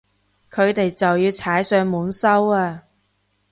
[0.49, 2.85] 佢哋就要踩上門收啊